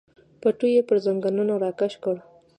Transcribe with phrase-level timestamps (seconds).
[0.41, 2.15] پټو یې پر زنګنونو راکش کړ.